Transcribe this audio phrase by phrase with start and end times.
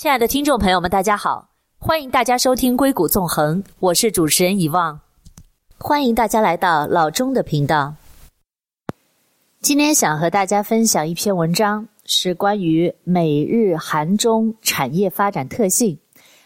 [0.00, 5.00] 亲爱的听众朋友们，大家好，欢迎大家收听《硅谷纵横》，我是主持人遗忘，
[5.76, 7.96] 欢迎大家来到老钟的频道。
[9.60, 15.98] 今天想和大家分享一篇文章，是关于美日韩中产业发展特性，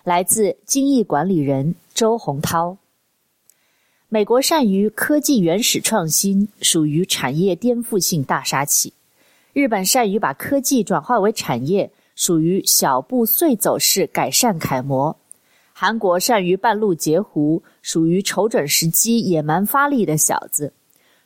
[0.02, 2.78] 来自精益管理人周洪涛。
[4.08, 8.94] 美国善于科技原始创新，属于产业颠覆性大杀器。
[9.52, 11.92] 日本善于把科技转化为产业，
[12.24, 15.16] 属于小步碎走式改善楷模；
[15.72, 20.70] 韩国善于半路截胡，属于瞅准时机野蛮发力的小子；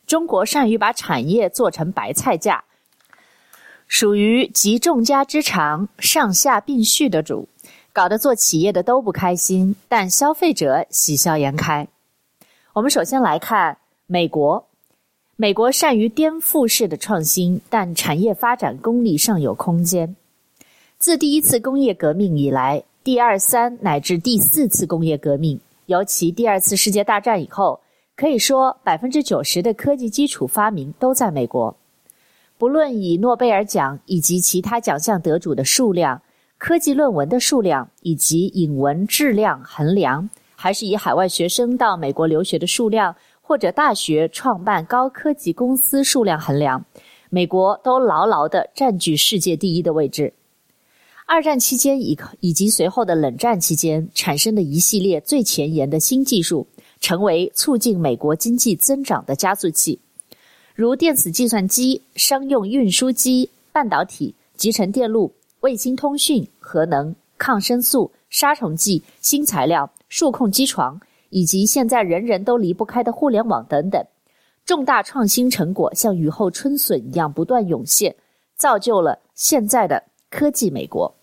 [0.06, 2.64] 中国善于把产业做成白菜价，
[3.86, 7.46] 属于集众家之长上下并蓄的主，
[7.92, 11.86] 搞得做企业的都不开心，但消费者喜笑颜开。
[12.72, 13.76] 我们首先来看
[14.06, 14.66] 美国。
[15.36, 20.16] 美国善于颠覆式的创新，但产业发展功力尚有空间。
[20.98, 27.78] 自第一次工业革命以来，第二、三乃至第四次工业革命，尤其第二次世界大战以后，
[28.16, 31.76] 可以说百分之九十的科技基础发明都在美国。
[32.56, 36.20] 不论以诺贝尔奖以及其他奖项得主的数量、
[36.56, 46.82] 科技论文的数量以及引文质量衡量，还是以海外学生到美国留学的数量，或者大学创办高科技公司数量衡量，
[47.28, 50.32] 美国都牢牢地占据世界第一的位置。
[51.28, 56.66] 二战期间以以及随后的冷战期间产生的一系列最前沿的新技术，
[57.00, 59.98] 成为促进美国经济增长的加速器，
[60.74, 70.98] 如电子计算机、商用运输机、半导体、集成电路、卫星通讯、核能、抗生素、杀虫剂、新材料、数控机床。
[71.30, 74.02] 以及现在人人都离不开的互联网等等，
[74.64, 78.14] 重大创新成果像雨后春笋一样不断涌现，
[78.54, 80.00] 造就了现在的
[80.30, 81.14] 科技美国。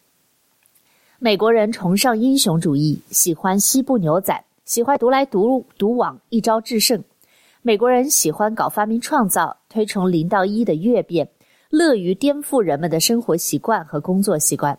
[1.20, 7.04] 美国人崇尚英雄主义，喜欢西部牛仔，喜欢独来独独往，一招制胜。
[7.62, 11.30] 美国人喜欢搞发明创造，推崇零到一的跃变，
[11.70, 14.78] 乐于颠覆人们的生活习惯和工作习惯。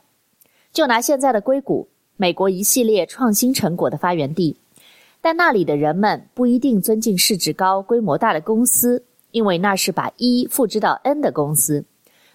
[0.72, 4.56] 就拿现在的硅谷，美国一系列创新成果的发源地。
[5.22, 11.82] 但那里的人们不一定尊敬市值高、规模大的公司，因为那是把一复制到 n 的公司。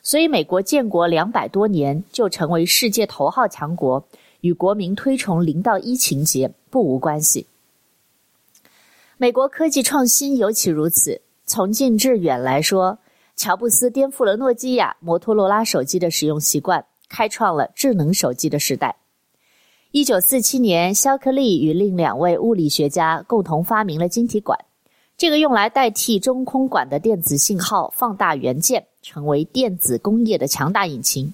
[0.01, 4.03] 所以，美国建国两百多年就成为世界头号强国，
[4.41, 7.47] 与国民推崇零到一情节不无关系。
[9.17, 11.21] 美国科技创新尤其如此。
[11.45, 12.99] 从近至远来说，
[13.35, 18.95] 乔布斯颠覆了诺基亚、摩托罗拉手机的使用习惯，开创了智能手机的时代。
[19.91, 24.59] 一九四七年，肖克利与另两位物理学家共同发明了晶体管，
[25.17, 31.33] 这个用来代替中空管的电子信号放大元件，成为电子工业的强大引擎。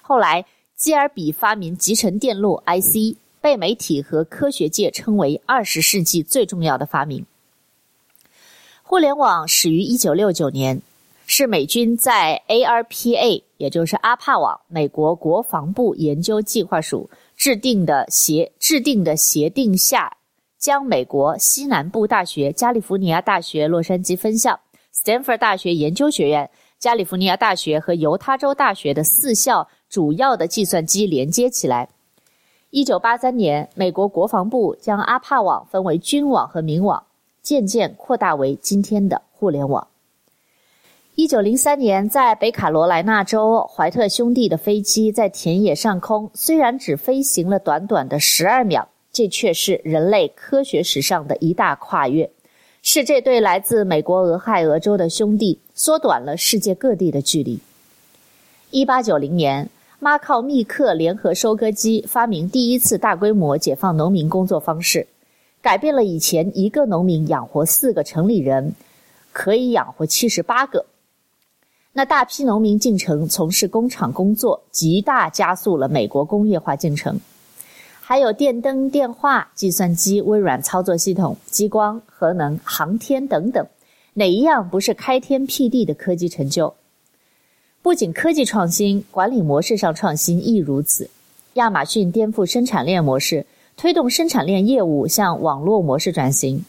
[0.00, 7.26] 后来，基尔比发明集成电路 IC，被媒体和科学界称为二十世纪最重要的发明。
[8.82, 10.80] 互联网始于一九六九年，
[11.26, 17.10] 是美军在 ARPA，也就是阿帕网，美国国防部研究计划署。
[17.36, 20.14] 制定的协制定的协定下，
[20.58, 24.60] 将美国西南部大学、加利福尼亚大学洛杉矶分校、
[24.92, 31.90] 斯坦福大学研究学院、加利福尼亚大学和犹他州大学的四校主要的计算机连接起来。
[32.70, 37.04] 一九八三年，美国国防部将阿帕网分为军网和民网，
[37.42, 39.86] 渐渐扩大为今天的互联网。
[41.16, 52.30] 一九零三年，在北卡罗来纳州，怀特兄弟的飞机在田野上空，虽然只飞行了短短的十二秒，这却是人类科学史上的一大跨越，
[52.82, 57.60] 是这对来自美国俄亥俄州的兄弟缩短了世界各地的距离。
[58.70, 59.68] 一八九零年，
[59.98, 65.06] 马考密克联合收割机发明第一次大规模解放农民工作方式，
[65.60, 68.74] 改变了以前一个农民养活四个城里人，
[69.32, 70.86] 可以养活七十八个。
[71.92, 77.20] 那大批农民进城从事工厂工作，极大加速了美国工业化进程。
[78.10, 83.64] 还有电灯、电话、计算机、微软操作系统、激光、核能、航天等等，
[84.14, 86.74] 哪一样不是开天辟地的科技成就？
[87.82, 91.08] 不仅科技创新，管理模式上创新亦如此。
[91.52, 93.46] 亚马逊颠覆生产链模式，
[93.76, 96.64] 推动生产链业务向网络模式转型。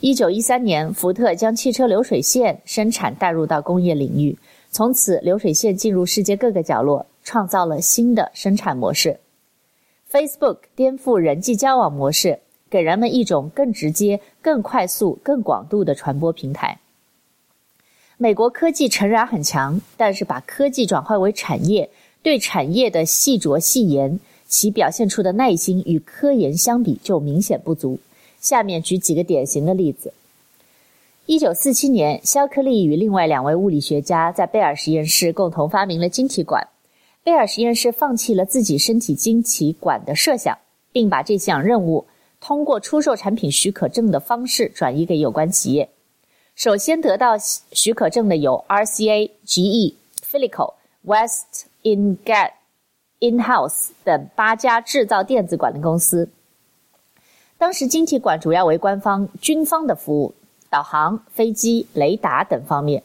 [0.00, 4.38] 一九一三年，福特将汽车流水线生产带入到工业领域，
[4.70, 9.20] 从此流水线进入世界各个角落，创造了新的生产模式。
[10.12, 16.78] Facebook 颠覆人际交往模式，给人们一种更直接、更快速、更广度的传播平台。
[18.18, 21.88] 美国科技诚然很强，但是把科技转化为产业，
[22.22, 27.98] 对产业的细琢细研，其表现出的耐心与科研相比就明显不足。
[28.38, 30.12] 下面举几个典型的例子：
[31.24, 36.68] 一九四七年，肖克利与另外两位物理学家在贝尔实验室共同发明了晶体管。
[37.24, 40.58] 贝尔实验室放弃了自己身体晶体管的设想，
[40.90, 42.04] 并把这项任务
[42.40, 45.88] 通过出售产品许可证的方式转移给有关企业。
[46.56, 52.50] 首先得到许可证的有 RCA、GE、Filco、West Ingot、
[53.20, 56.28] InHouse 等八家制造电子管的公司。
[57.56, 60.34] 当时晶体管主要为官方、军方的服务，
[60.68, 63.04] 导航、飞机、雷达等方面。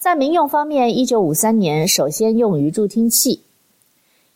[0.00, 3.42] 在民用方面，一九五三年首先用于助听器。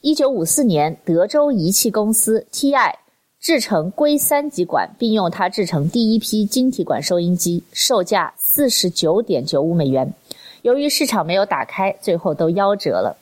[0.03, 2.93] 一九五四年，德州仪器公司 TI
[3.41, 10.13] 制成硅三极管，并用它制成第一批晶体管收音机，售价四十九点九五美元。
[10.61, 13.17] 由于市场没有打开，最后都夭折了。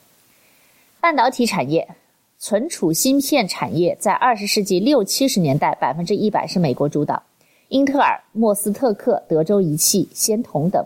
[1.00, 1.94] 半导体产业，
[2.40, 7.22] 存储芯片产业在二十世纪六七十年代百分之一百是美国主导，
[7.68, 10.84] 英特尔、莫斯特克、德州仪器、仙童等。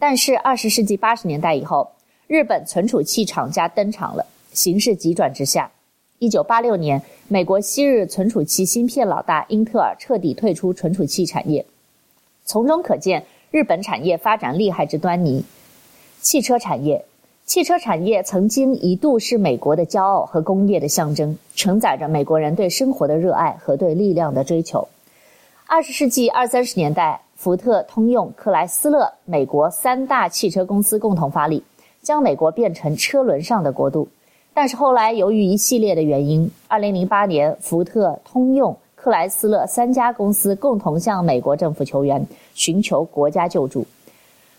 [0.00, 1.92] 但是，二十世纪八十年代以后，
[2.26, 5.70] 日本存储器厂家登场了，形势急转直下。
[6.18, 11.66] 一九八六年，美国昔日存储器芯片老大英特尔彻底退出存储器产业，
[12.46, 15.44] 从中可见日本产业发展厉害之端倪。
[16.22, 17.04] 汽车产业，
[17.44, 24.88] 汽车产业曾经一度是美国的骄傲和工业的象征，承载着美国人对生活的热爱和对力量的追求。
[25.66, 27.20] 二十世纪二三十年代。
[27.42, 31.64] 福特、通用、克莱斯勒，美国三大汽车公司共同发力，
[32.02, 34.06] 将美国变成车轮上的国度。
[34.52, 43.86] 但是后来由于一系列的原因，二零零八年，福特、通用、克莱斯勒三家公司共同向美国政府求援，寻求国家救助。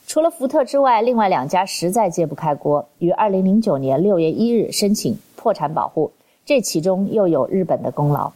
[0.07, 6.12] 除了福特之外，另外两家实在揭不开锅，于二零零九年六月一日申请破产保护。
[6.48, 8.31] 这其中又有日本的功劳。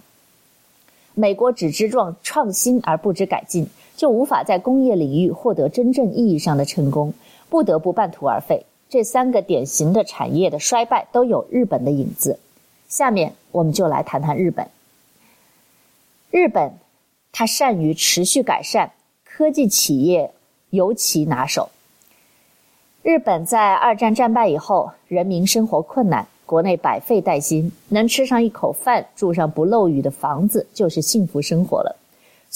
[1.15, 3.67] 美国只知创创新而不知改进。
[3.95, 7.13] 就无法在工业领域获得真正意义上的成功，
[7.49, 8.65] 不得不半途而废。
[8.89, 12.39] 这三个典型的产业的衰败都有日本的影子。
[12.87, 14.67] 下面我们就来谈谈日本。
[16.29, 16.73] 日本，
[17.31, 18.91] 它善于持续改善，
[19.23, 20.31] 科技企业
[20.69, 21.69] 尤其拿手。
[23.01, 31.95] 日本在二战战败以后，人民生活困难，国内百废待兴，能吃上一口饭，住上不漏雨的房子，就是幸福生活了。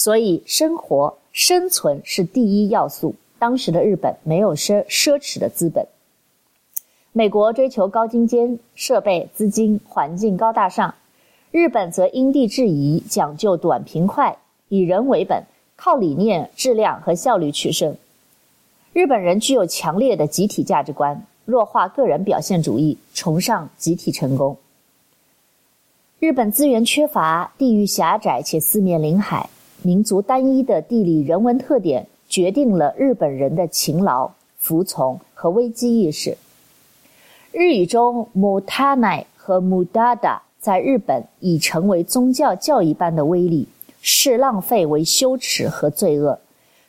[0.00, 1.18] 所以，生活。
[1.30, 3.14] 生存是第一要素。
[3.38, 5.86] 当时的日本没有奢奢侈的资本。
[7.12, 10.94] 美国追求高精尖设备、资金、环境高大上，
[11.50, 14.38] 日本则因地制宜，讲究短平快，
[14.70, 15.44] 以人为本，
[15.76, 17.94] 靠理念、质量和效率取胜。
[18.94, 24.56] 日本人具有强烈的集体价值观，弱化个人表现主义，崇尚集体成功。
[26.18, 29.50] 日本资源缺乏，地域狭窄且四面临海。
[29.81, 36.37] 民族单一的地理人文特点决定了日本人的勤劳、服从和危机意识。
[37.51, 43.67] 日语中“もたない”和“无駄だ”在日本已成为宗教教义般的威力，
[44.01, 46.39] 视浪费为羞耻和罪恶。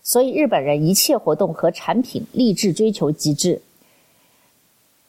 [0.03, 3.61] 所以，日本人一切活动和产品立志追求极致。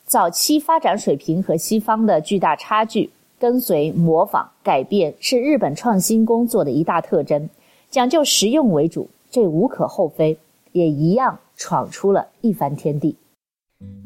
[0.06, 7.50] 早期发展水平和西方的巨大差距，跟随、模仿、改变是日本创新工作的一大特征。
[7.93, 10.39] 讲究实用为主，这无可厚非，
[10.73, 13.15] 也一样闯出了一番天地。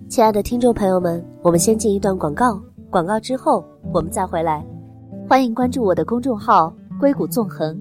[0.08, 4.66] 亲爱的听众朋友们，我们先进一段广告，广告之后我们再回来。
[5.28, 7.80] 欢迎关注我的公众号“硅谷纵横”，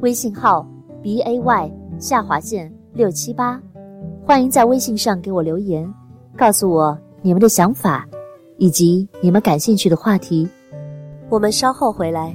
[0.00, 0.66] 微信号
[1.02, 3.60] b a y 下划线六七八。
[4.24, 5.86] 欢迎在微信上给我留言，
[6.34, 8.08] 告诉我你们的想法
[8.56, 10.48] 以及你们感兴趣的话题。
[11.28, 12.34] 我们稍后回来。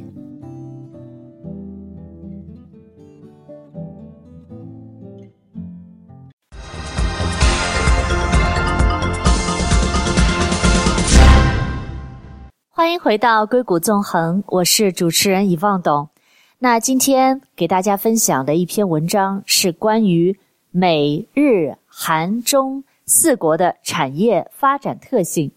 [13.00, 16.10] 回到硅谷纵横，我是主持人遗忘董。
[16.58, 20.40] 那今天给大家分享的一篇文章是关于
[20.72, 25.52] 美日韩中四国的产业发展特性。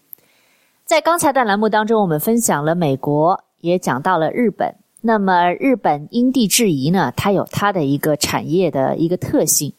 [0.85, 4.75] 在刚才的栏目当中，我们分享了美国，也讲到了日本。
[5.01, 9.73] 那么日本因地制宜呢，它有它的一个产业的一个特性。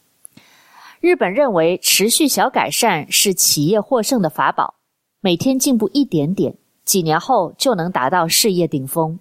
[1.00, 4.74] 日本认为持续小改善是企业获胜的法宝，
[5.20, 6.56] 每天进步一点点。
[6.84, 9.18] 几年后就能达到事业顶峰。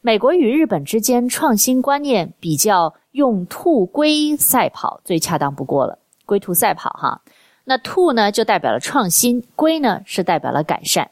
[0.00, 5.98] 美国与日本之间创新观念比较，用兔龟赛跑最恰当不过了。
[6.26, 7.22] 龟兔赛跑哈，
[7.64, 11.10] 那兔呢就代表了创新，龟呢是代表了改善。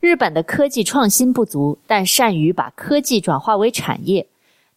[0.00, 4.26] 日本的科技创新不足，但善于把科技转化为产业，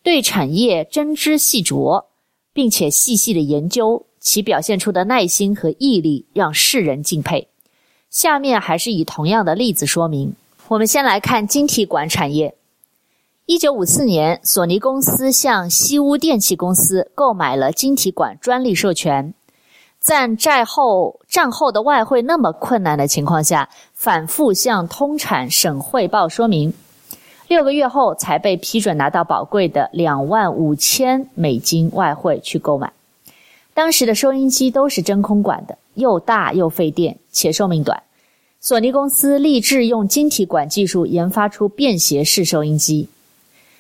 [0.02, 2.06] 对产业真知细琢，
[2.54, 7.48] 并且细细的研究，其表现出的耐心和毅力让世人敬佩。
[8.14, 10.36] 下面还是以同样的例子说明。
[10.68, 12.54] 我们先来看晶体管产业。
[13.48, 19.34] 一九五四年，索尼公司向西屋电器公司购买了晶体管专利授权。
[20.00, 26.72] 在战后战后的外汇那么困难的情况下，反复向通产省汇报说明，
[27.48, 32.94] 六个月后才被批准拿到宝贵的两万五千美金外汇去购买。
[33.74, 38.04] 当时的收音机都是真空管的，又大又费电，且寿命短。
[38.60, 43.08] 索尼公司立志用晶体管技术研发出便携式收音机，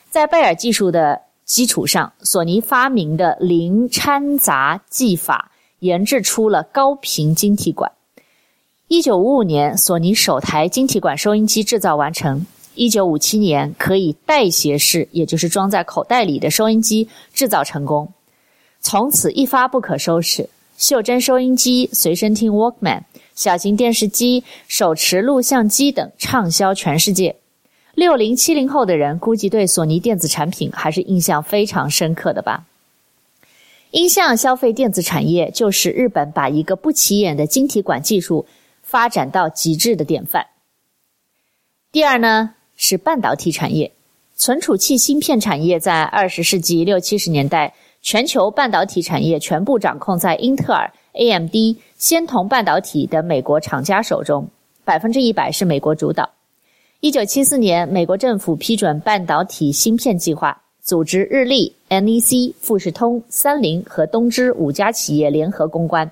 [0.09, 5.49] 在贝尔技术的基础上，索尼发明的零掺杂技法。
[5.83, 7.91] 研制出了高频晶体管。
[8.87, 12.45] 一九五五年，索尼首台晶体管收音机制造完成。
[12.75, 18.13] 一九五七年，可以带携式，也就是装在口袋里的收音机制造成功，
[18.79, 20.49] 从此一发不可收拾。
[20.83, 23.03] 袖珍收音机、随身听 Walkman、
[23.35, 27.37] 小型电视机、手持录像机等畅销全世界。
[27.93, 32.65] 六零七零后的人估计对索尼电子产品还是印象非常深刻的吧。
[33.91, 38.45] 音像消费电子产业就是日本把一个不起眼的晶体管技术
[38.81, 40.47] 发展到极致的典范。
[41.93, 43.93] 第二呢，是半导体产业，
[44.35, 51.55] 存储器芯片产业在二十世纪六七十年代，全球半导体产业全部掌控在英特尔、AMD、
[51.97, 54.45] 仙童半导体的美国厂家手中，
[54.83, 56.29] 百分之一百是美国主导。
[56.99, 60.61] 一九七四年，美国政府批准半导体芯片计划。
[60.81, 66.11] 组织日立、NEC、富士通、三菱和东芝五家企业联合攻关，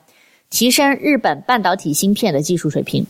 [0.49, 3.05] 提升日本半导体芯片的技术水平。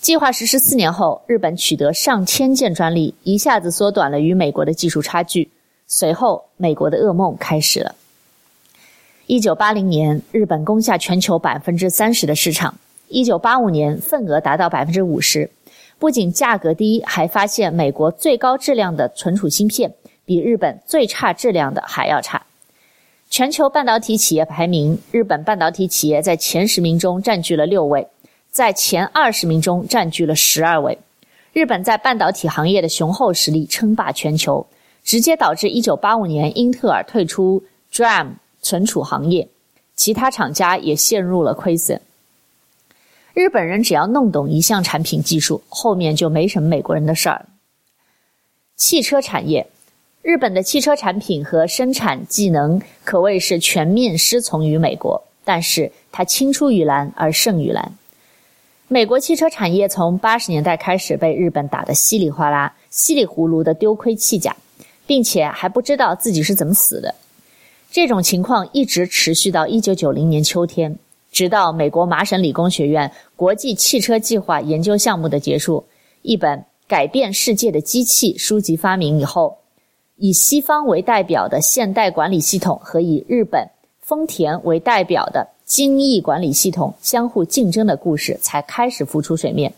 [0.00, 5.50] 计划实施四年后，日本取得上千件专利，一下子缩短了与美国的技术差距。
[5.92, 7.96] 随后，美国的噩梦开始了。
[9.26, 12.72] 一九八零年，日本攻下全球百分之三十的市场；
[13.08, 15.50] 一九八五年，份额达到百分之五十。
[15.98, 19.92] 不仅价格低，还发现美国最高质量的存储芯片。
[20.24, 22.40] 比日本最差质量的还要差。
[23.28, 28.06] 全球半导体企业排名，日本半导体企业在前十名中占据了六位，
[28.48, 30.96] 在前二十名中占据了十二位。
[31.52, 34.64] 日本在半导体行业的雄厚实力称霸全球，
[35.04, 38.28] 直接导致一九八五年英特尔退出 DRAM
[38.62, 39.48] 存储行业，
[39.94, 42.00] 其他厂家也陷入了亏损。
[43.34, 47.46] 日本人只要弄懂一项产品技术，后面就没什么美国人的事儿。
[48.76, 49.66] 汽车产业。
[50.22, 57.90] 日本的汽车产品和生产技能可谓是全面师从于美国，但是它青出于蓝而胜于蓝。
[58.86, 64.54] 美国汽车产业从八十年代开始被日本打得稀里哗啦、稀里糊涂的丢盔弃甲，
[65.10, 67.12] 并且还不知道自己是怎么死的。
[67.90, 70.96] 这种情况一直持续到一九九零年秋天，
[71.32, 75.84] 直到美国麻省理工学院国际汽车计划研究项目的结束，
[76.22, 79.58] 一本改变世界的机器书籍发明以后。
[80.14, 83.68] 以西方为代表的现代管理系统和以日本
[84.00, 89.74] 丰田为代表的精益管理系统相互竞争的故事才开始浮出水面。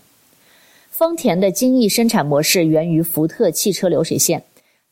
[0.90, 4.42] 丰田的精益生产模式源于福特汽车流水线，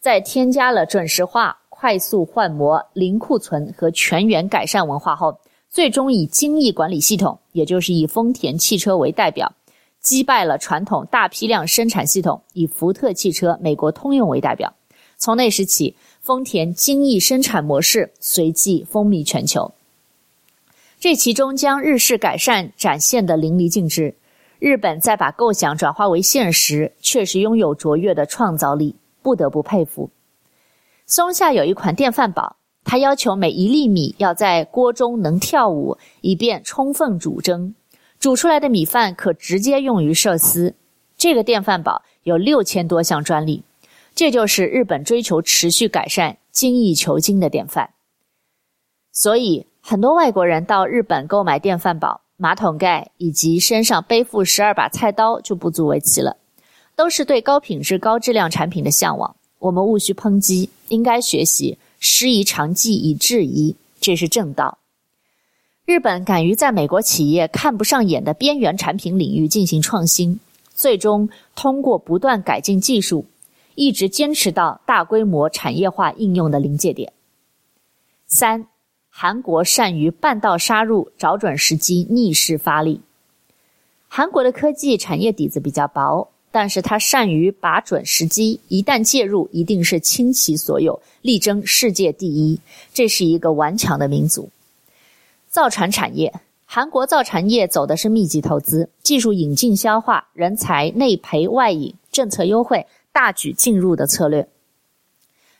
[0.00, 5.38] 在添加了准时化、快速换模、零库存和全员改善文化后，
[5.68, 9.52] 最终以精益管理系统，也就是以丰田汽车为代表，
[10.00, 14.72] 击败了传统大批量生产系统，以福特汽车、美国通用为代表。
[15.18, 19.70] 从那时起，丰田精益生产模式随即风靡全球。
[20.98, 24.14] 这其中将日式改善展现的淋漓尽致。
[24.58, 30.10] 日本在把构想转化为现实，确实拥有卓越的创造力，不得不佩服。
[31.06, 37.74] 松下有一款电饭煲，它要求每一粒米要在锅中能跳舞，以便充分煮蒸。
[38.18, 40.74] 煮出来的米饭可直接用于寿司。
[41.16, 43.64] 这个电饭煲有六千多项专利。
[44.14, 47.90] 这就是日本追求持续改善、精益求精的典范。
[49.12, 56.36] 所以，很多外国人到日本购买电饭煲、马桶盖以及身上背负十二把菜刀就不足为奇了，
[57.00, 59.34] 都是对高品质、高质量产品的向往。
[59.58, 64.76] 我们务须抨击，应该学习，师夷长技以制夷，这是正道。
[65.86, 70.38] 日本敢于在美国企业看不上眼的边缘产品领域进行创新，
[70.74, 73.24] 最终通过不断改进技术。
[73.76, 77.14] 一直坚持到大规模产业化应用的临界点。
[78.26, 78.66] 三，
[79.08, 83.00] 韩国善于半道杀入，找准时机逆势发力。
[84.06, 92.58] 韩国的科技产业底子比较薄，但是他善于把准时机，一旦介入，一定是倾其所有，力争世界第一。
[92.92, 94.50] 这是一个顽强的民族。
[95.48, 96.32] 造船产业，
[96.66, 104.48] 韩国造船业走的是密集投资、技术引进消化、人才内培外引、政策优惠、大举进入的策略。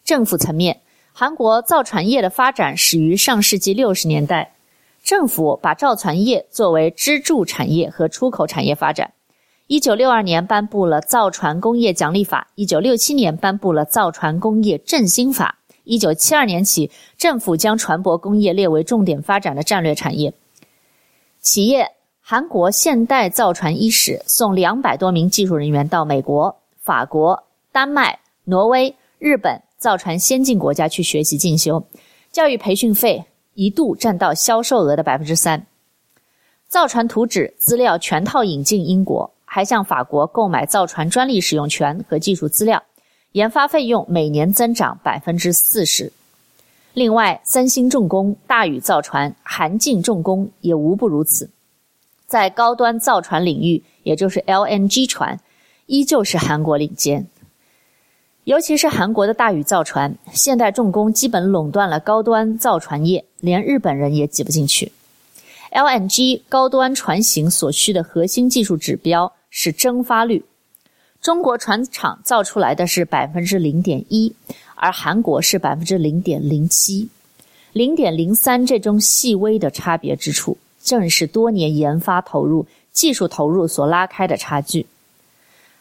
[0.05, 0.81] 政府层面，
[1.13, 4.55] 韩国造船业的发展始于上世纪六十年代。
[5.03, 9.13] 政府把造船业作为支柱产业和出口产业发展。
[9.71, 15.61] 一九六二年颁布了造船工业奖励法，一九六七年颁布了造船工业振兴法。
[15.85, 20.35] 一九七二年起，政府将船舶工业列为重点发展的战略产业。
[21.41, 21.89] 企业，
[22.21, 31.81] 韩国现代造船伊始送两百多名技术人员到美国、法国、丹麦、挪威、日本造船先进国家去学习进修，
[32.33, 33.25] 教育培训费。
[33.55, 35.65] 一度占到销售额的百分之三，
[36.67, 42.81] 造船图纸资料全套引进英国，还向法国购买造船专利使用权和技术资料，
[43.33, 46.13] 研发费用每年增长百分之四十。
[46.95, 51.51] 另外，三星重工、大宇造船、韩进重工也无不如此，
[52.27, 55.41] 在高端造船领域，也就是 LNG 船，
[55.87, 57.27] 依旧是韩国领先。
[58.45, 64.93] 尤其是韩国的大宇造船、现代重工基本垄断了高端造船业，连日本人也挤不进去。
[65.73, 70.45] LNG 高端船型所需的核心技术指标是蒸发率，
[71.21, 74.33] 中国船厂造出来的是百分之零点一，
[74.77, 77.09] 而韩国是百分之零点零七，
[77.73, 84.87] 零点零三这种细微的差别之处，正是多年研发投入、技术投入所拉开的差距。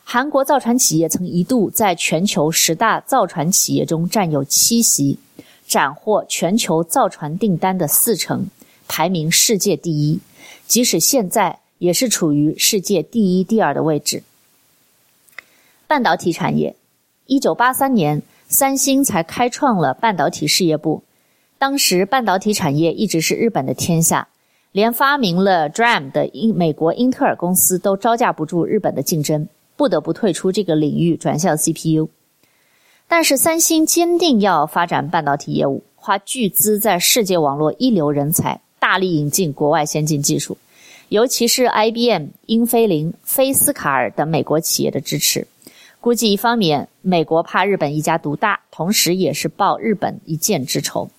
[0.03, 5.19] 韩国造船企业曾一度在全球十大造船企业中占有七席，
[5.67, 8.47] 斩获全球造船订单的四成，
[8.87, 10.19] 排名世界第一。
[10.65, 14.21] 即使现在，也是处于世界第一、第二的位置。
[15.87, 16.75] 半导体产业，
[17.25, 21.01] 一九八三年，三星才开创了半导体事业部。
[21.57, 24.27] 当时，半导体产业一直是日本的天下，
[24.71, 29.47] 连发明了 DRAM 的英美国英特尔公司都招架不住日本的竞争。
[29.75, 32.09] 不得不退出这个领域，转向 CPU。
[33.07, 40.57] 但是三星坚定要发展半导体业务，花巨资在世界网络一流人才，大力引进国外先进技术，
[41.09, 45.47] 尤其是 IBM、英飞凌、菲斯卡尔等美国企业的支持。
[45.99, 51.09] 估计一方面，美国怕日本一家独大，同时也是报日本一箭之仇。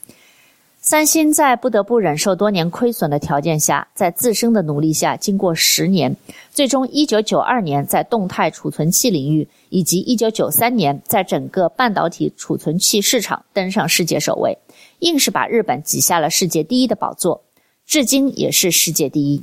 [0.81, 6.17] 三星在不得不忍受多年亏损的条件下，在自身的努力下，经过十年，
[6.51, 14.57] 最终一九九二年在动态储存器领域，以及一九九三年在整个半导体储存器市场登上世界首位，
[15.01, 17.43] 硬是把日本挤下了世界第一的宝座，
[17.85, 19.43] 至今也是世界第一。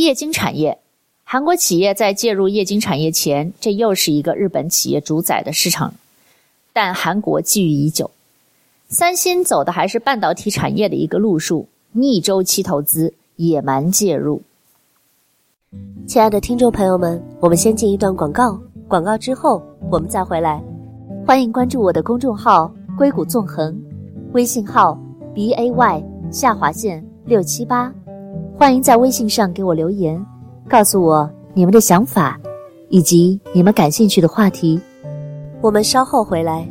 [0.00, 0.78] 液晶产业，
[1.24, 5.92] 韩国企业在介入液晶产业前，这又是一个日本企业主宰的市场，
[6.72, 8.10] 但韩国觊觎已久。
[8.88, 14.40] 三星走的还是半导体产业的一个路数，逆周期投资，野蛮介入。
[16.06, 18.58] 亲爱的听众朋友们，我们先进一段广告，
[18.88, 20.64] 广告之后我们再回来。
[21.26, 23.78] 欢迎关注我的公众号“硅谷纵横”，
[24.32, 24.98] 微信号
[25.34, 27.92] b a y 下划线六七八。
[28.60, 30.22] 欢迎在微信上给我留言，
[30.68, 32.38] 告诉我你们的想法
[32.90, 34.78] 以及你们感兴趣的话题。
[35.62, 36.68] 我们稍后回来。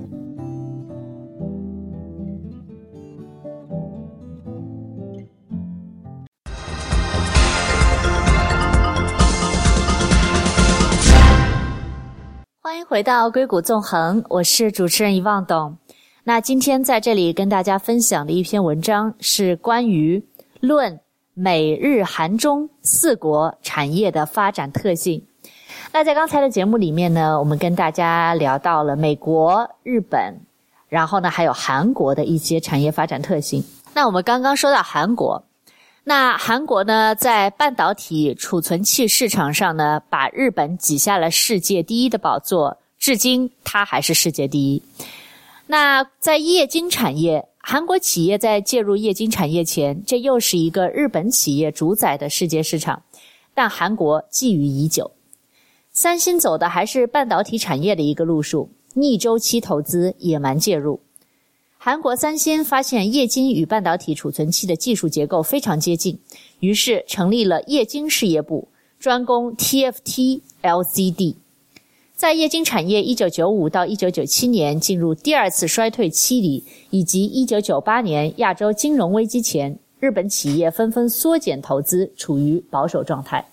[12.62, 15.76] 欢迎回到硅谷纵横，我是主持人遗忘董。
[16.24, 20.24] 那今天在这里跟大家分享的一篇文章是关于
[20.60, 21.00] 论
[21.42, 25.24] 美日韩中四国产业的发展特性。
[25.94, 30.42] 那在刚才的节目里面呢，我们跟大家聊到了美国、日本，
[30.90, 33.64] 然后呢还有韩国的一些产业发展特性。
[33.94, 35.42] 那我们刚刚说到韩国。
[36.04, 44.84] 那韩国呢，在半导体储存器市场上呢，把日本挤下了世界第一的宝座，至今它还是世界第一。
[45.68, 53.04] 那在液晶产业，韩国企业在介入液晶产业前，这又是一个日本企业主宰的世界市场，
[53.54, 55.12] 但韩国觊觎已久。
[55.92, 61.02] 三星走的还是半导体产业的一个路数，逆周期投资，野蛮介入。
[61.78, 66.20] 韩国三星发现液晶与半导体储存器的技术结构非常接近，
[66.62, 68.68] 于是成立了液晶事业部，
[69.00, 71.36] 专攻 TFT LCD。
[72.20, 83.48] 在液晶产业1995到1997年进入第二次衰退期里，以及1998年亚洲金融危机前，日本企业纷纷缩减投资，处于保守状态。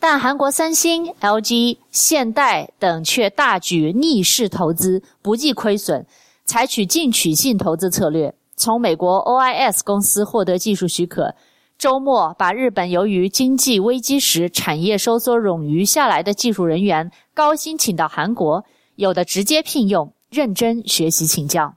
[0.00, 6.04] 但韩国三星、LG、现代等却大举逆势投资，不计亏损，
[6.44, 11.36] 采取进取性投资策略，从美国 OIS 公司获得技术许可。
[11.78, 21.74] 周末把日本由于经济危机时产业收缩冗余下来的技术人员高薪请到韩国，有的直接聘用，认真学习请教。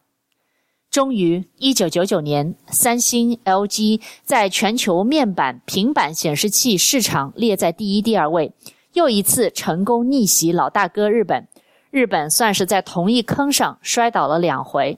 [0.90, 8.54] 终于，一九九九年，三星、LG 在全球面板、平板显示器市场列在第一、第二位，
[8.94, 11.46] 又一次成功逆袭老大哥日本。
[11.92, 14.98] 日本算是在同一坑上摔倒了两回。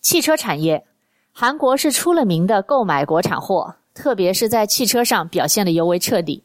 [0.00, 0.84] 汽车产业，
[1.30, 6.42] 韩国是出了名的购买国产货，特别是在汽车上表现得尤为彻底。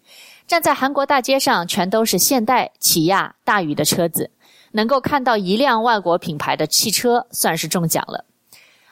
[0.48, 4.32] 站在韩国大街上，全都是现代、起亚、大宇的车子。
[4.72, 8.24] 能够看到一辆外国品牌的汽车，算是中奖了。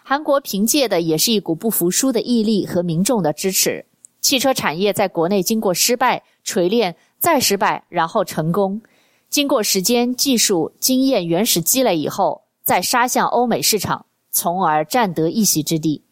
[0.04, 3.86] 韩国凭借的也是一股不服输的毅力和民众的支持。
[4.20, 8.82] 汽车产业在国内经过失败、锤炼、再失败，然后成功。
[9.30, 16.05] 经过时间、技术、经验原始积累以后，再杀向欧美市场，从而占得一席之地。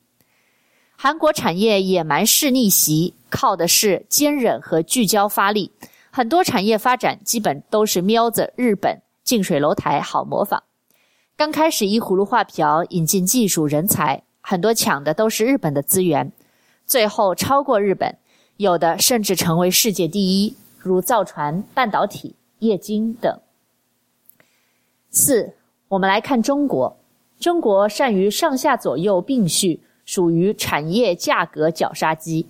[1.04, 5.74] 韩国产业野蛮式逆袭，靠的是坚忍和聚焦发力。
[6.10, 9.02] 很多产业发展基本都是瞄着日本。
[9.22, 10.64] 近水楼台好模仿，
[11.36, 16.32] 刚开始依葫芦画瓢引进技术人才，很多抢的都是日本的资源，
[16.86, 18.18] 最后超过日本，
[18.56, 23.42] 有的甚至成为世界第一，如造船、半导体、液晶等。
[25.10, 25.54] 四，
[25.90, 26.98] 我们来看中国，
[27.42, 32.48] 中国善于上下左右并蓄，属于产业价格绞杀机。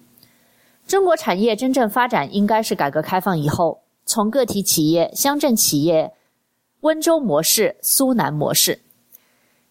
[0.87, 6.13] 中国产业真正发展应该是改革开放以后，从个体企业、乡镇企业。
[6.81, 8.81] 温州模式、苏南模式，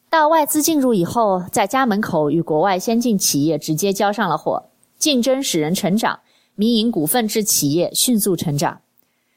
[0.09, 6.21] 到外资进入以后，在家门口与国外先进企业直接交上了火，竞争使人成长，
[6.55, 8.81] 民营股份制企业迅速成长。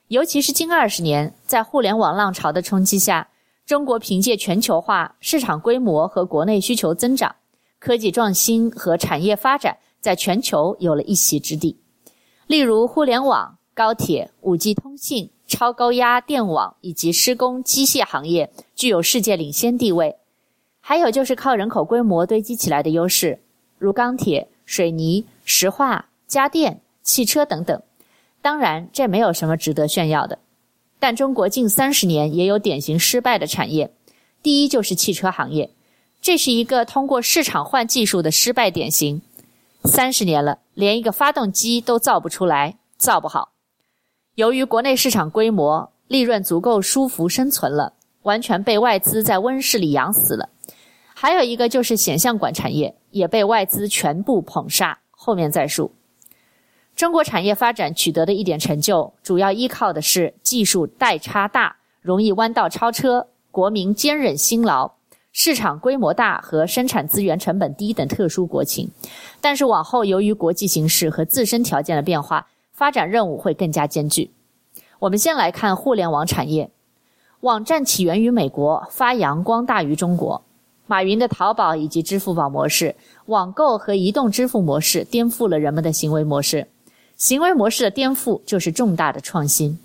[0.08, 3.28] 尤其是近二十年，在互联网浪潮的冲击下，
[3.66, 7.36] 中国凭借全球化、市场规模和国内需求增长，
[7.86, 11.78] 科技创新和产业发展在全球有了一席之地。
[12.48, 15.30] 例如，互联网、高铁、五 G 通信。
[15.48, 20.16] 超高压电网以及施工机械行业具有世界领先地位，
[20.82, 23.38] 还有就是靠人口规模堆积起来的优势，
[23.78, 27.80] 如钢铁、水泥、石化、家电、汽车等等。
[28.42, 30.40] 当然，这没有什么值得炫耀的。
[30.98, 33.94] 但中国近三十年也有典型失败的产业，
[34.42, 35.70] 第一就是汽车行业，
[36.26, 39.22] 这是一个通过市场换技术的失败典型。
[39.84, 43.52] 三十年了，连一个发动机都造不出来，造不好。
[44.34, 50.50] 由于国内市场规模、利润足够舒服生存了，完全被外资在温室里养死了。
[51.14, 55.94] 还有一个就是显像管产业也被外资全部捧杀，后面再述。
[56.96, 64.95] 中国产业发展取得的一点成就，主要依靠的是技术代差大、容易弯道超车、国民坚忍辛劳、
[65.38, 68.90] 市场规模大和生产资源成本低等特殊国情。
[69.42, 74.32] 但是往后由于国际形势和自身条件的变化，发展任务会更加艰巨。
[74.98, 76.72] 我们先来看互联网产业，
[77.42, 80.42] 网站起源于美国，发扬光大于中国。
[80.88, 82.96] 马云的淘宝以及支付宝模式，
[83.26, 86.70] 网购和移动支付模式颠覆了人们的行为模式。
[87.18, 89.78] 行为模式的颠覆就是重大的创新。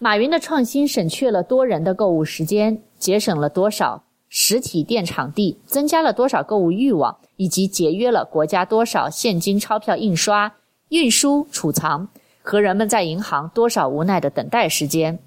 [0.00, 10.54] 马云的创新省去了多人的购物时间，节省了多少实体店场地，增加了多少购物欲望，以及节约了国家多少现金钞票印刷。
[10.90, 12.08] 运输、储藏
[12.42, 15.18] 和人们在银行多少无奈的等待时间，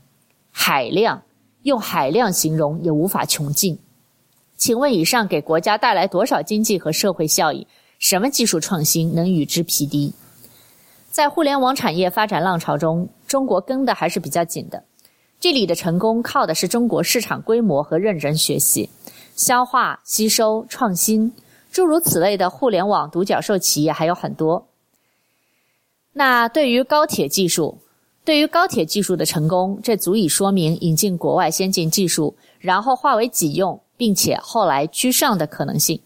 [0.51, 1.21] 海量
[1.61, 3.77] 用海量形容也无法穷尽。
[4.57, 7.67] 请问以上给国家带来多少经济和社会效益？
[7.99, 10.13] 什么技术创新能与之匹敌？
[11.11, 14.83] 在互联网产业发展浪潮中，中国跟的还是比较紧的。
[15.41, 18.87] 这里的成功靠的是中国市场规模和认真学习、
[19.35, 21.33] 消化、吸收、创新，
[21.71, 24.67] 诸如此类的互联网独角兽企业还有很多。
[26.13, 27.79] 那对于高铁技术，
[28.23, 35.99] 对于高铁技术的成功，这足以说明引进国外先进技术，然后化为己用，并且后来居上的可能性。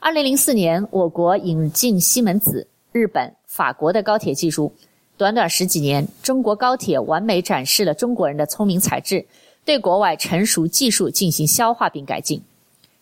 [0.00, 4.72] 二零零四年，我国引进西门子、日本、法国的高铁技术，
[5.20, 9.26] 短短十几年，中国高铁完美展示了中国人的聪明才智，
[9.66, 12.40] 对国外成熟技术进行消化并改进，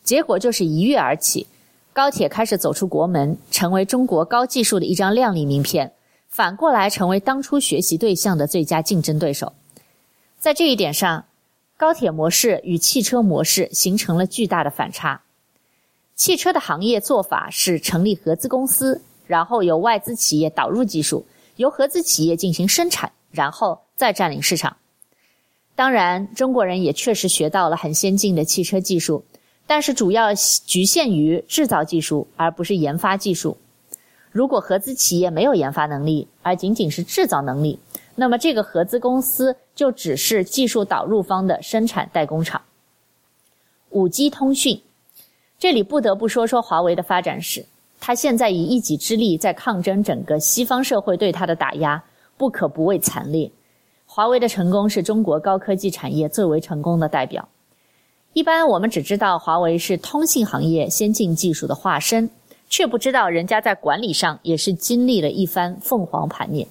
[0.02, 1.46] 结果就是一跃而起，
[1.92, 5.92] 高铁开始走出国门，成为中国高技术的一张亮丽名片。
[6.28, 9.52] 反过来成为当初学习对象的最佳竞争对手，
[10.40, 11.24] 在这一点上，
[11.76, 15.20] 高铁模式与汽车模式形成了巨大的反差。
[16.16, 21.24] 汽车的行业做法是成立合资公司，然后由外资企业导入技术，
[21.58, 24.76] 由合资企业进行生产，然后再占领市场。
[25.74, 29.24] 当然，中国人也确实学到了很先进的汽车技术，
[29.66, 33.56] 但是主要局限于制造技术，而不是研发技术。
[34.30, 37.80] 如果合资企业没有研发能力，而仅仅是制造能力，
[38.14, 42.62] 那么这个合资公司就只是技术导入方的生产代工厂。
[43.90, 44.80] 五 G 通讯，
[45.58, 47.66] 这里不得不说说华为的发展史。
[48.00, 52.02] 他现在以一己之力在抗争整个西方社会对他的打压，
[52.36, 53.50] 不可不谓惨烈。
[54.06, 57.48] 华为的成功是中国高科技产业最为成功的代表。
[58.32, 62.30] 一般我们只知道华为是通信行业先进技术的化身，
[62.68, 66.68] 却不知道人家在管理上也是经历了一番凤凰盘点。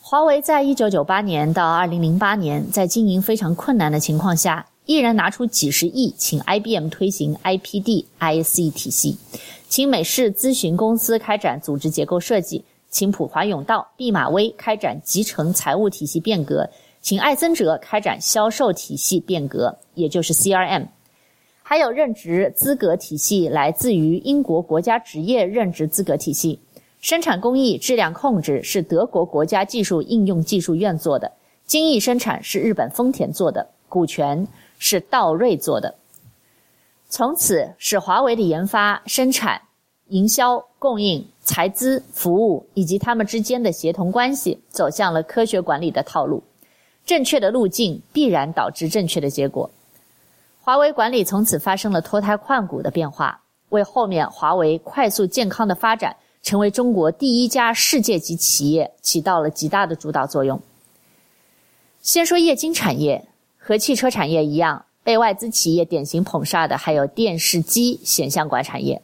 [0.00, 9.16] 华为在一九九八年到二零零八年，在经营非常困难的情况下，依然拿出几十亿，请 IBM 推行 IPD ISE 体系，
[9.68, 16.68] 请美式咨询公司开展组织结构设计，请普华永道、毕马威开展集成财务体系变革，
[17.00, 20.88] 请艾森哲开展销售体系变革，也就是 CRM，
[21.62, 26.60] 还有任职资格体系来自于英国国家职业任职资格体系。
[27.00, 31.32] 生产工艺质量控制是德国国家技术应用技术院做的，
[31.64, 34.46] 精益生产是日本丰田做的，股权
[34.82, 35.94] 是道瑞做的。
[37.08, 39.62] 从此使华为的研发、生产、
[40.08, 46.42] 营销、供应、财资、服务以及他们之间的协同关系走向了科学管理的套路。
[47.06, 49.70] 正确的路径必然导致正确的结果。
[50.60, 56.16] 华为管理从此发生了脱胎换骨的变化，为后面华为快速健康的发展。
[56.42, 60.60] 成为中国第一家世界级企业，起到了极大的主导作用。
[62.00, 63.24] 先说液晶产业，
[63.64, 69.00] 和汽车产业一样，被外资企业典型捧杀的还有电视机显像管产业。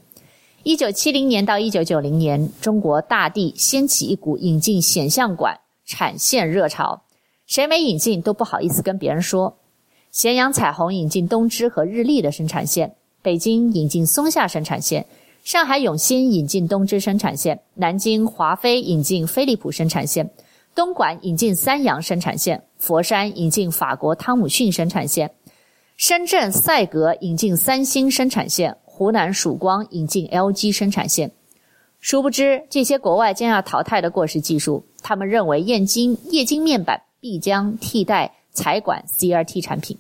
[0.65, 7.03] 一九七零年到一九九零年，中国大地掀起一股引进显像管产线热潮，
[7.47, 9.57] 谁没引进都不好意思跟别人说。
[10.11, 15.07] 咸阳彩虹引进东芝和日立的生产线，北京引进松下生产线。
[15.45, 20.31] 上海永新引进东芝生产线，南京华飞引进飞利浦生产线，
[20.75, 25.31] 东莞引进三洋生产线，佛山引进法国汤姆逊生产线，
[25.97, 31.31] 深圳赛格引进三星生产线，湖南曙光引进 LG 生产线。
[32.01, 39.99] 殊不知，这些国外将要淘汰的过时技术，他们认为液晶液晶面板必将替代彩管 CRT 产品。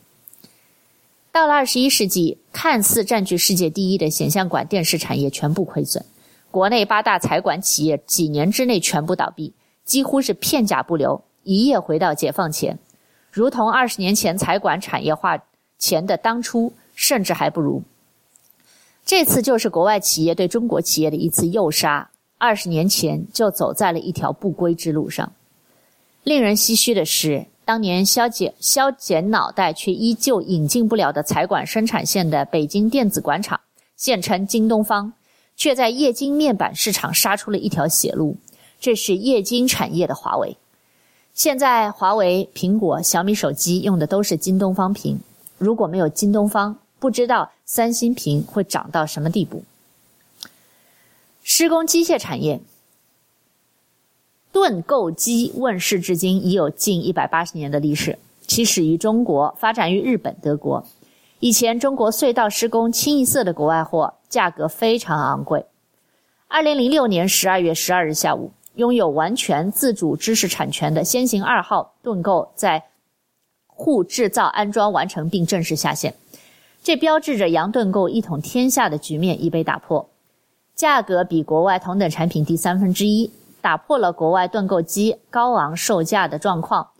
[1.32, 6.04] 到了二十一世纪，看似占据世界第一的显像管电视产业全部亏损，
[6.52, 9.52] 国内八大彩管企业几年之内全部倒闭，
[9.84, 12.78] 几乎是片甲不留，一夜回到解放前，
[13.32, 15.42] 如同二十年前财管产业化
[15.78, 17.82] 前的当初，甚至还不如。
[19.06, 25.32] 这次就是国外企业对中国企业的一次诱杀，二十年前就走在了一条不归之路上。
[26.22, 27.46] 令人唏嘘的是。
[27.64, 33.60] 当年削减削减脑袋却依旧引进不了的财管生产线的北京电子管厂，
[33.94, 35.12] 现称京东方，
[35.54, 38.34] 却在液晶面板市场杀出了一条血路。
[38.80, 40.56] 这是液晶产业的华为。
[41.38, 45.20] 现在华为、苹果、小米手机用的都是京东方屏，
[45.56, 49.62] 如果没有京东方，不知道三星屏会涨到什么地步。
[51.44, 52.60] 施工机械产业。
[54.50, 60.84] 盾构机问世至今已有近一百八十年的历史，起始于中国，发展于日本、德国。
[61.38, 65.64] 以前中国隧道施工清一色的国外货，价格非常昂贵。
[66.48, 72.84] 二零零六年十二月十二日下午，拥有完全自主知识产权的先行二号盾构在
[73.66, 76.14] 沪制造安装完成并正式下线，
[76.80, 80.08] 这标志着洋盾构一统天下的局面已被打破，
[80.76, 83.30] 价格比国外同等产品低三分之一。
[83.60, 86.90] 打破了国外盾构机高昂售价的状况，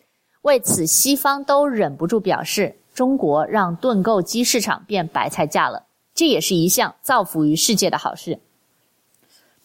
[0.42, 8.40] 为此西方都忍不住表示：中国让盾构机市场变白菜价了，这也是一项造福于世界的好事。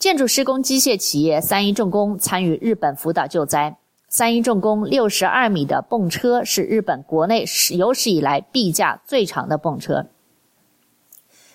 [0.04, 3.78] 建筑施工机械企业三一重工参与日本福岛救灾，
[4.10, 10.08] 三一重工六十二米的泵车是日本国内有史以来臂架最长的泵车。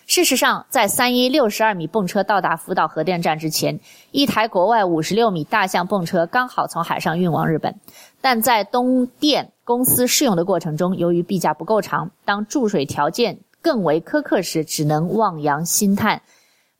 [0.06, 3.78] 事实上，在三一六十二米泵车到达福岛核电站之前，
[4.12, 7.74] 一台国外五十六米大象泵车刚好从海上运往日本，
[8.22, 16.22] 但在东电公司试用的过程中，由于臂架不够长，当注水条件更为苛刻时，只能望洋兴叹：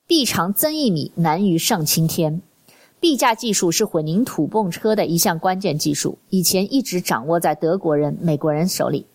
[0.09, 2.41] 臂长增一米，难于上青天。
[2.99, 9.07] 臂架技术是混凝土泵车的一项关键技术，以前一直掌握在德国人、美国人手里。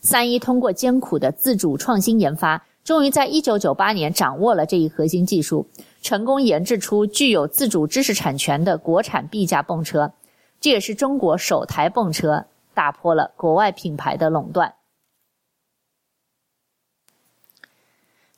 [0.00, 2.64] 三一通过艰苦的自主创新研发。
[2.84, 5.66] 终于在一九九八年掌握了这一核心技术，
[6.00, 10.12] 成功研制出具有自主知识产权的国产臂架泵车，
[10.60, 14.75] 这也是中国首台泵车，打破了国外品牌的垄断。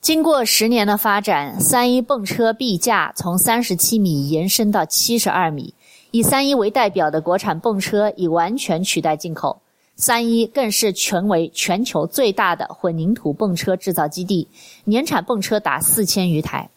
[0.00, 5.74] 经过十年的发展，三一泵车臂架从三十七米延伸到七十二米，
[6.12, 9.60] 以三一为代表的国产泵车已完全取代进口。
[9.96, 14.46] 三一更是成为全球最大的混凝土泵车制造基地，
[14.84, 16.70] 年产泵车达四千余台。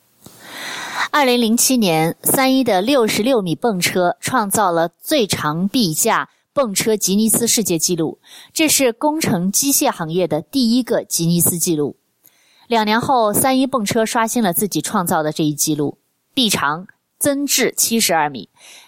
[1.11, 8.17] 二零零七年，三一的六十六米泵车创造了最长臂架泵车吉尼斯世界纪录，
[8.51, 11.95] 这是工程机械行业的第一个吉尼斯纪录。
[12.71, 15.97] 两年后，三一泵车刷新了自己创造的这一纪录，
[16.33, 16.87] 臂长
[17.19, 18.47] 增至七十二米。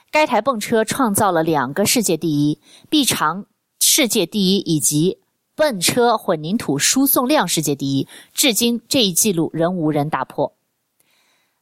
[0.10, 3.46] 该台泵车创造了两个世界第一：臂长
[3.82, 5.20] 世界第一以及
[5.54, 8.08] 泵车混凝土输送量世界第一。
[8.34, 10.54] 至今，这一记录仍无人打破。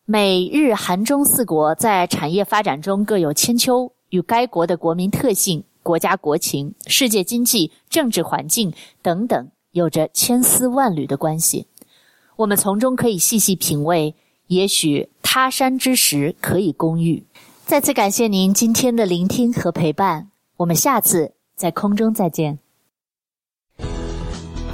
[0.06, 11.66] 美日韩中四国在产业发展中各有千秋，与该国的国民特性、国家国情、世界经济、政治环境等等有着千丝万缕的关系。
[12.42, 14.16] 我们从中可以细细品味，
[14.48, 17.24] 也许他山之石可以攻玉。
[17.68, 22.58] 再次感谢您今天的聆听和陪伴，我们下次在空中再见。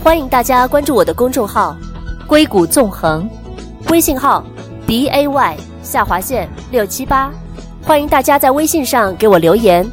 [0.01, 1.75] 欢迎大家关注我的公众号
[2.25, 3.29] “硅谷纵横”，
[3.91, 4.41] 微信号
[4.85, 7.33] b a y 下划线六七八。
[7.83, 9.85] 欢迎大家在微信上给我留言，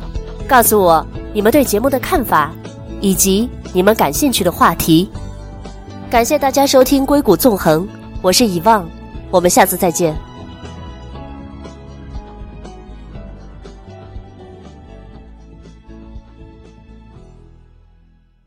[0.47, 2.55] 告诉我你们对节目的看法，
[3.01, 5.11] 以及你们感兴趣的话题。
[6.15, 7.83] 感谢大家收听《硅谷纵横》，
[8.23, 8.89] 我是以望，
[9.33, 10.17] 我们下次再见。